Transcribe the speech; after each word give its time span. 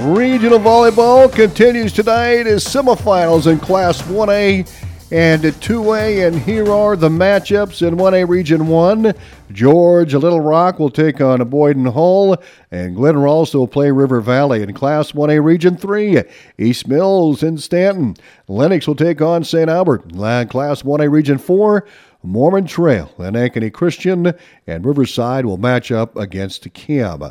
Regional 0.00 0.58
volleyball 0.58 1.30
continues 1.30 1.92
tonight 1.92 2.46
as 2.46 2.64
semifinals 2.64 3.46
in 3.46 3.58
Class 3.60 4.00
1A 4.02 4.68
and 5.12 5.42
2A, 5.42 6.26
and 6.26 6.38
here 6.40 6.72
are 6.72 6.96
the 6.96 7.10
matchups 7.10 7.86
in 7.86 7.96
1A 7.96 8.26
Region 8.26 8.66
1. 8.66 9.12
George 9.52 10.14
Little 10.14 10.40
Rock 10.40 10.78
will 10.78 10.90
take 10.90 11.20
on 11.20 11.46
Boyden 11.48 11.92
Hull, 11.92 12.38
and 12.70 12.96
Glidden 12.96 13.20
Ralston 13.20 13.60
will 13.60 13.68
play 13.68 13.90
River 13.90 14.22
Valley. 14.22 14.62
In 14.62 14.72
Class 14.72 15.12
1A 15.12 15.44
Region 15.44 15.76
3, 15.76 16.22
East 16.58 16.88
Mills 16.88 17.42
and 17.42 17.60
Stanton. 17.60 18.16
Lenox 18.48 18.88
will 18.88 18.96
take 18.96 19.20
on 19.20 19.44
St. 19.44 19.68
Albert. 19.68 20.10
Class 20.14 20.82
1A 20.82 21.12
Region 21.12 21.36
4, 21.36 21.86
Mormon 22.22 22.66
Trail 22.66 23.10
and 23.18 23.36
Ankeny 23.36 23.72
Christian, 23.72 24.32
and 24.66 24.86
Riverside 24.86 25.44
will 25.44 25.56
match 25.56 25.90
up 25.90 26.16
against 26.16 26.72
Cam. 26.72 27.22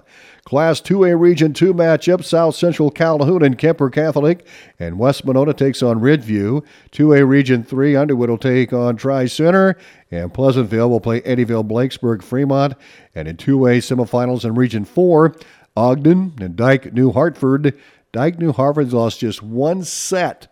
Class 0.45 0.81
2A 0.81 1.19
Region 1.19 1.53
2 1.53 1.73
matchup 1.73 2.23
South 2.23 2.55
Central 2.55 2.91
Calhoun 2.91 3.43
and 3.43 3.57
Kuemper 3.57 3.91
Catholic, 3.91 4.45
and 4.79 4.99
West 4.99 5.25
Monona 5.25 5.53
takes 5.53 5.81
on 5.81 5.99
Ridgeview. 5.99 6.65
2A 6.91 7.27
Region 7.27 7.63
3 7.63 7.95
Underwood 7.95 8.29
will 8.29 8.37
take 8.37 8.73
on 8.73 8.95
Tri 8.95 9.27
Center, 9.27 9.77
and 10.09 10.33
Pleasantville 10.33 10.89
will 10.89 10.99
play 10.99 11.21
Eddyville 11.21 11.67
Blakesburg 11.67 12.21
Fremont. 12.21 12.73
And 13.15 13.27
in 13.27 13.37
2A 13.37 13.77
semifinals 13.77 14.43
in 14.43 14.55
Region 14.55 14.85
4, 14.85 15.35
Ogden 15.75 16.33
and 16.39 16.55
Dike 16.55 16.93
New 16.93 17.11
Hartford. 17.11 17.77
Dike 18.11 18.39
New 18.39 18.51
Hartford's 18.51 18.93
lost 18.93 19.19
just 19.19 19.41
one 19.41 19.83
set 19.83 20.47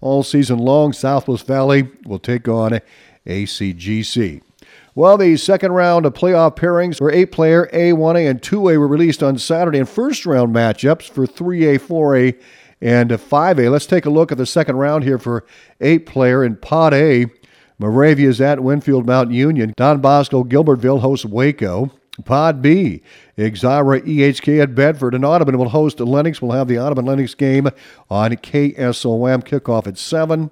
all 0.00 0.22
season 0.22 0.58
long. 0.58 0.92
Southwest 0.92 1.46
Valley 1.46 1.88
will 2.04 2.18
take 2.18 2.48
on 2.48 2.80
ACGC. 3.26 4.42
Well, 4.94 5.16
the 5.16 5.36
second 5.36 5.72
round 5.72 6.04
of 6.04 6.14
playoff 6.14 6.56
pairings 6.56 6.98
for 6.98 7.12
eight 7.12 7.32
player 7.32 7.68
A, 7.72 7.92
1A, 7.92 8.28
and 8.28 8.42
2A 8.42 8.78
were 8.78 8.88
released 8.88 9.22
on 9.22 9.38
Saturday, 9.38 9.78
and 9.78 9.88
first 9.88 10.26
round 10.26 10.54
matchups 10.54 11.08
for 11.08 11.26
3A, 11.26 11.78
4A, 11.78 12.38
and 12.80 13.10
5A. 13.10 13.70
Let's 13.70 13.86
take 13.86 14.06
a 14.06 14.10
look 14.10 14.32
at 14.32 14.38
the 14.38 14.46
second 14.46 14.76
round 14.76 15.04
here 15.04 15.18
for 15.18 15.46
eight 15.80 16.06
player 16.06 16.44
in 16.44 16.56
Pod 16.56 16.92
A. 16.92 17.26
Moravia 17.78 18.28
is 18.28 18.40
at 18.40 18.62
Winfield 18.62 19.06
Mount 19.06 19.30
Union. 19.30 19.72
Don 19.76 20.00
Bosco 20.00 20.44
Gilbertville 20.44 21.00
hosts 21.00 21.24
Waco. 21.24 21.90
Pod 22.24 22.60
B, 22.60 23.02
Exira 23.38 24.00
EHK 24.02 24.62
at 24.62 24.74
Bedford, 24.74 25.14
and 25.14 25.24
Audubon 25.24 25.56
will 25.56 25.70
host 25.70 26.00
Lenox. 26.00 26.42
We'll 26.42 26.52
have 26.52 26.68
the 26.68 26.78
Audubon 26.78 27.06
Lenox 27.06 27.34
game 27.34 27.68
on 28.10 28.32
KSOM 28.32 29.44
kickoff 29.44 29.86
at 29.86 29.96
7. 29.96 30.50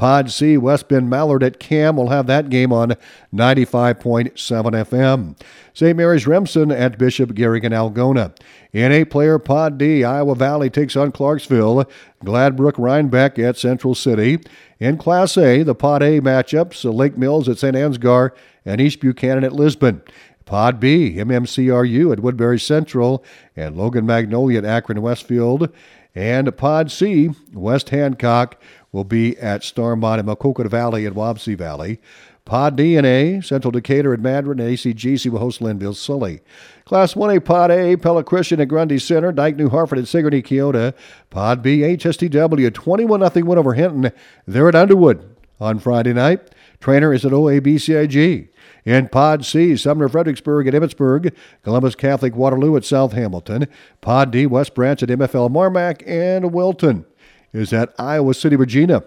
Pod 0.00 0.30
C, 0.30 0.56
West 0.56 0.88
Bend 0.88 1.10
Mallard 1.10 1.42
at 1.42 1.60
Cam. 1.60 1.96
We'll 1.96 2.08
have 2.08 2.26
that 2.26 2.48
game 2.48 2.72
on 2.72 2.96
95.7 3.34 4.32
FM. 4.32 5.38
St. 5.74 5.94
Mary's 5.94 6.26
Remsen 6.26 6.72
at 6.72 6.96
Bishop 6.96 7.34
Garrigan 7.34 7.72
Algona. 7.72 8.34
In 8.72 8.92
a 8.92 9.04
player 9.04 9.38
Pod 9.38 9.76
D, 9.76 10.02
Iowa 10.02 10.34
Valley 10.34 10.70
takes 10.70 10.96
on 10.96 11.12
Clarksville. 11.12 11.84
Gladbrook 12.24 12.76
Reinbeck 12.76 13.38
at 13.38 13.58
Central 13.58 13.94
City. 13.94 14.38
In 14.78 14.96
Class 14.96 15.36
A, 15.36 15.62
the 15.62 15.74
Pod 15.74 16.02
A 16.02 16.18
matchups 16.22 16.82
uh, 16.82 16.90
Lake 16.90 17.18
Mills 17.18 17.46
at 17.46 17.58
St. 17.58 17.76
Ansgar 17.76 18.30
and 18.64 18.80
East 18.80 19.00
Buchanan 19.00 19.44
at 19.44 19.52
Lisbon. 19.52 20.00
Pod 20.46 20.80
B, 20.80 21.16
MMCRU 21.16 22.10
at 22.10 22.20
Woodbury 22.20 22.58
Central 22.58 23.22
and 23.54 23.76
Logan 23.76 24.06
Magnolia 24.06 24.58
at 24.58 24.64
Akron 24.64 25.02
Westfield. 25.02 25.68
And 26.14 26.56
Pod 26.56 26.90
C, 26.90 27.30
West 27.52 27.90
Hancock 27.90 28.60
will 28.92 29.04
be 29.04 29.38
at 29.38 29.62
Starmont 29.62 30.18
and 30.18 30.28
Maquoketa 30.28 30.68
Valley 30.68 31.06
and 31.06 31.14
Wapsie 31.14 31.56
Valley. 31.56 32.00
Pod 32.44 32.76
DNA, 32.76 33.44
Central 33.44 33.70
Decatur 33.70 34.12
and 34.12 34.22
Madrid, 34.22 34.58
and 34.58 34.68
ACGC 34.68 35.30
will 35.30 35.38
host 35.38 35.60
Lynnville 35.60 35.94
Sully. 35.94 36.40
Class 36.84 37.14
1A 37.14 37.44
Pod 37.44 37.70
A, 37.70 37.96
Pella 37.96 38.24
Christian 38.24 38.60
at 38.60 38.66
Grundy 38.66 38.98
Center, 38.98 39.30
Dike 39.30 39.56
New 39.56 39.68
Hartford 39.68 40.00
at 40.00 40.08
Sigourney 40.08 40.42
Keota. 40.42 40.94
Pod 41.28 41.62
B, 41.62 41.80
HSTW, 41.80 42.74
21 42.74 43.30
0 43.30 43.46
win 43.46 43.58
over 43.58 43.74
Hinton. 43.74 44.10
They're 44.46 44.68
at 44.68 44.74
Underwood 44.74 45.36
on 45.60 45.78
Friday 45.78 46.12
night. 46.12 46.40
Treynor 46.80 47.14
is 47.14 47.24
at 47.24 47.32
OABCIG. 47.32 48.48
In 48.84 49.08
Pod 49.08 49.44
C, 49.44 49.76
Sumner 49.76 50.08
Fredericksburg 50.08 50.66
at 50.66 50.74
Emmetsburg, 50.74 51.34
Columbus 51.62 51.94
Catholic 51.94 52.34
Waterloo 52.34 52.76
at 52.76 52.84
South 52.84 53.12
Hamilton, 53.12 53.66
Pod 54.00 54.30
D, 54.30 54.46
West 54.46 54.74
Branch 54.74 55.02
at 55.02 55.10
MFL 55.10 55.50
Marmac, 55.50 56.02
and 56.06 56.52
Wilton 56.52 57.04
is 57.52 57.72
at 57.72 57.94
Iowa 57.98 58.32
City, 58.34 58.56
Regina. 58.56 59.04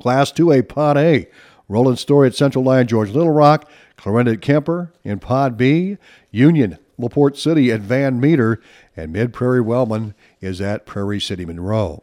Class 0.00 0.32
2A 0.32 0.68
Pod 0.68 0.96
A, 0.96 1.28
Roland 1.68 1.98
Story 1.98 2.28
at 2.28 2.34
Central 2.34 2.64
Lyon, 2.64 2.86
George 2.86 3.10
Little 3.10 3.32
Rock, 3.32 3.68
Clarinda 3.96 4.32
at 4.32 4.40
Kuemper. 4.40 4.90
In 5.04 5.18
Pod 5.18 5.56
B, 5.56 5.98
Union, 6.30 6.78
LaPorte 6.98 7.36
City 7.36 7.70
at 7.70 7.80
Van 7.80 8.20
Meter, 8.20 8.60
and 8.96 9.12
Mid 9.12 9.32
Prairie 9.32 9.60
Wellman 9.60 10.14
is 10.40 10.60
at 10.60 10.86
Prairie 10.86 11.20
City, 11.20 11.44
Monroe. 11.44 12.02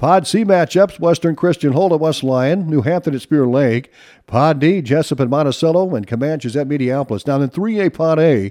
Pod 0.00 0.26
C 0.26 0.46
matchups 0.46 0.98
Western 0.98 1.36
Christian 1.36 1.74
Hull 1.74 1.92
at 1.92 2.00
West 2.00 2.24
Lyon, 2.24 2.70
New 2.70 2.80
Hampton 2.80 3.14
at 3.14 3.20
Spirit 3.20 3.48
Lake, 3.48 3.92
Pod 4.26 4.58
D, 4.58 4.80
Jesup 4.80 5.20
and 5.20 5.28
Monticello, 5.28 5.94
and 5.94 6.06
Camanche's 6.06 6.56
at 6.56 6.66
Mediapolis. 6.66 7.22
Down 7.22 7.42
in 7.42 7.50
3A 7.50 7.92
Pod 7.92 8.18
A, 8.18 8.50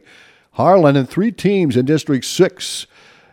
Harlan 0.51 0.95
and 0.95 1.09
three 1.09 1.31
teams 1.31 1.75
in 1.75 1.87
District 1.87 2.23
6 2.23 2.85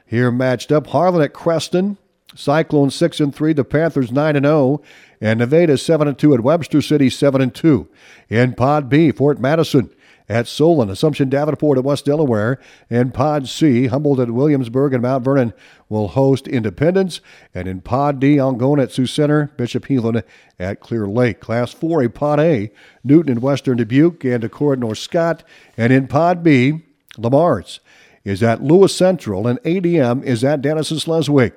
here 0.06 0.31
matched 0.31 0.72
up. 0.72 0.87
Harlan 0.87 1.21
at 1.21 1.34
Creston, 1.34 1.99
Cyclones 2.34 2.94
6 2.94 3.21
and 3.21 3.34
3, 3.34 3.53
the 3.53 3.65
Panthers 3.65 4.10
9 4.10 4.34
and 4.34 4.47
0, 4.47 4.81
and 5.21 5.38
Nevada 5.38 5.76
7 5.76 6.09
and 6.09 6.19
2 6.19 6.32
at 6.32 6.41
Webster 6.41 6.81
City 6.81 7.10
7 7.10 7.43
and 7.43 7.55
2. 7.55 7.87
In 8.31 8.55
Pod 8.55 8.88
B, 8.88 9.12
Fort 9.12 9.38
Madison 9.38 9.91
at 10.28 10.47
Solon, 10.47 10.91
Assumption 10.91 11.28
Davenport 11.28 11.78
at 11.78 11.84
West 11.84 12.04
Delaware, 12.04 12.59
and 12.91 13.14
Pod 13.14 13.48
C, 13.48 13.87
Humboldt 13.87 14.20
at 14.20 14.31
Williamsburg 14.31 14.92
and 14.92 15.03
Mount 15.03 15.25
Vernon 15.25 15.53
will 15.88 16.09
host 16.09 16.48
Independence, 16.48 17.20
and 17.54 17.69
in 17.69 17.81
Pod 17.81 18.19
D, 18.19 18.37
Algona 18.37 18.84
at 18.84 18.92
Sioux 18.92 19.06
Center, 19.06 19.53
Bishop 19.56 19.87
Heelan 19.87 20.22
at 20.59 20.81
Clear 20.81 21.06
Lake. 21.06 21.41
Class 21.41 21.72
4A, 21.75 22.12
Pod 22.12 22.41
A, 22.41 22.70
Newton 23.04 23.32
and 23.32 23.42
Western 23.42 23.76
Dubuque, 23.76 24.25
and 24.25 24.42
Decorah 24.42 24.78
North 24.78 24.98
Scott, 24.98 25.44
and 25.76 25.92
in 25.92 26.09
Pod 26.09 26.43
B, 26.43 26.82
Le 27.19 27.31
Mars 27.31 27.81
is 28.25 28.43
at 28.43 28.62
Lewis 28.62 28.94
Central, 28.94 29.47
and 29.47 29.60
ADM 29.62 30.25
is 30.25 30.43
at 30.43 30.60
Denison 30.60 30.98
Schleswig. 30.98 31.53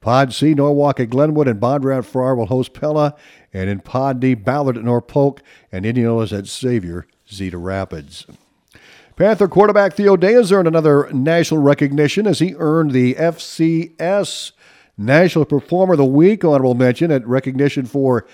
Pod 0.00 0.32
C, 0.32 0.54
Norwalk 0.54 1.00
at 1.00 1.10
Glenwood, 1.10 1.48
and 1.48 1.60
Bondurant 1.60 2.04
Farrar 2.04 2.34
will 2.34 2.46
host 2.46 2.74
Pella. 2.74 3.14
And 3.52 3.70
in 3.70 3.80
Pod 3.80 4.20
D, 4.20 4.34
Ballard 4.34 4.76
at 4.76 4.84
North 4.84 5.06
Polk, 5.06 5.42
and 5.70 5.84
Indianolas 5.84 6.32
at 6.32 6.46
Xavier, 6.46 7.06
Cedar 7.32 7.58
Rapids. 7.58 8.26
Panther 9.16 9.48
quarterback 9.48 9.94
Theo 9.94 10.16
Day 10.16 10.34
has 10.34 10.52
earned 10.52 10.68
another 10.68 11.10
national 11.12 11.62
recognition 11.62 12.26
as 12.26 12.38
he 12.38 12.54
earned 12.56 12.92
the 12.92 13.14
FCS 13.14 14.52
National 14.98 15.44
Performer 15.44 15.94
of 15.94 15.98
the 15.98 16.04
Week 16.04 16.44
honorable 16.44 16.74
mention 16.74 17.10
at 17.10 17.26
recognition 17.26 17.86
for 17.86 18.26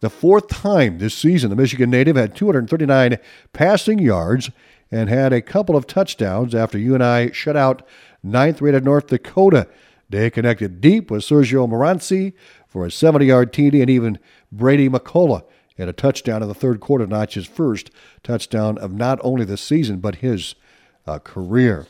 the 0.00 0.10
fourth 0.10 0.48
time 0.48 0.98
this 0.98 1.14
season. 1.14 1.50
The 1.50 1.56
Michigan 1.56 1.90
native 1.90 2.16
had 2.16 2.34
239 2.34 3.18
passing 3.52 3.98
yards 3.98 4.50
and 4.90 5.08
had 5.08 5.32
a 5.32 5.42
couple 5.42 5.76
of 5.76 5.86
touchdowns 5.86 6.54
after 6.54 6.78
UNI 6.78 7.32
shut 7.32 7.56
out 7.56 7.86
ninth 8.22 8.60
rated 8.60 8.84
North 8.84 9.08
Dakota 9.08 9.68
Day 10.10 10.28
connected 10.28 10.80
deep 10.80 11.10
with 11.10 11.22
Sergio 11.22 11.68
Morancy 11.68 12.32
for 12.66 12.84
a 12.84 12.90
70 12.90 13.26
yard 13.26 13.52
TD, 13.52 13.80
and 13.80 13.90
even 13.90 14.18
Brady 14.50 14.88
McCullough 14.88 15.44
had 15.80 15.88
a 15.88 15.92
touchdown 15.92 16.42
in 16.42 16.48
the 16.48 16.54
third 16.54 16.80
quarter, 16.80 17.06
not 17.06 17.34
his 17.34 17.46
first 17.46 17.90
touchdown 18.22 18.78
of 18.78 18.92
not 18.92 19.18
only 19.22 19.44
the 19.44 19.56
season, 19.56 19.98
but 19.98 20.16
his 20.16 20.54
uh, 21.06 21.18
career. 21.18 21.86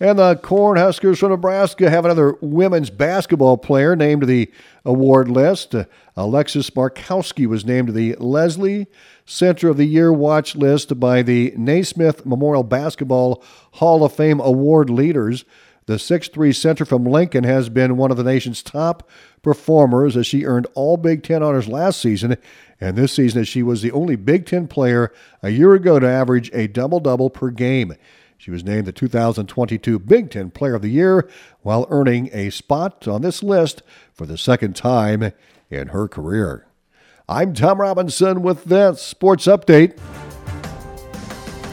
And 0.00 0.18
the 0.18 0.34
Cornhuskers 0.34 1.18
from 1.18 1.30
Nebraska 1.30 1.88
have 1.88 2.04
another 2.04 2.36
women's 2.40 2.90
basketball 2.90 3.56
player 3.56 3.94
named 3.94 4.22
to 4.22 4.26
the 4.26 4.50
award 4.84 5.28
list. 5.28 5.76
Uh, 5.76 5.84
Alexis 6.16 6.70
Markowski 6.70 7.46
was 7.46 7.64
named 7.64 7.86
to 7.86 7.92
the 7.92 8.16
Leslie 8.18 8.88
Center 9.26 9.68
of 9.68 9.76
the 9.76 9.84
Year 9.84 10.12
watch 10.12 10.56
list 10.56 10.98
by 10.98 11.22
the 11.22 11.54
Naismith 11.56 12.26
Memorial 12.26 12.64
Basketball 12.64 13.44
Hall 13.74 14.04
of 14.04 14.12
Fame 14.12 14.40
award 14.40 14.90
leaders. 14.90 15.44
The 15.86 15.94
6'3 15.94 16.54
center 16.54 16.84
from 16.84 17.04
Lincoln 17.04 17.44
has 17.44 17.68
been 17.68 17.96
one 17.96 18.12
of 18.12 18.16
the 18.16 18.22
nation's 18.22 18.62
top 18.62 19.08
performers 19.42 20.16
as 20.16 20.26
she 20.26 20.44
earned 20.44 20.68
all 20.74 20.96
Big 20.96 21.24
Ten 21.24 21.42
honors 21.42 21.66
last 21.66 22.00
season, 22.00 22.36
and 22.80 22.96
this 22.96 23.12
season 23.12 23.40
as 23.40 23.48
she 23.48 23.62
was 23.62 23.82
the 23.82 23.90
only 23.90 24.14
Big 24.14 24.46
Ten 24.46 24.68
player 24.68 25.12
a 25.42 25.50
year 25.50 25.74
ago 25.74 25.98
to 25.98 26.06
average 26.06 26.50
a 26.52 26.68
double 26.68 27.00
double 27.00 27.30
per 27.30 27.50
game. 27.50 27.94
She 28.38 28.50
was 28.50 28.64
named 28.64 28.86
the 28.86 28.92
2022 28.92 29.98
Big 30.00 30.30
Ten 30.30 30.50
Player 30.50 30.74
of 30.74 30.82
the 30.82 30.88
Year 30.88 31.28
while 31.62 31.86
earning 31.90 32.28
a 32.32 32.50
spot 32.50 33.06
on 33.06 33.22
this 33.22 33.42
list 33.42 33.82
for 34.12 34.26
the 34.26 34.38
second 34.38 34.74
time 34.74 35.32
in 35.70 35.88
her 35.88 36.08
career. 36.08 36.66
I'm 37.28 37.54
Tom 37.54 37.80
Robinson 37.80 38.42
with 38.42 38.64
that 38.64 38.98
sports 38.98 39.46
update 39.46 39.96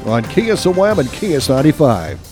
on 0.05 0.23
KSOM 0.25 0.99
and 0.99 1.09
KS 1.09 1.49
95. 1.49 2.28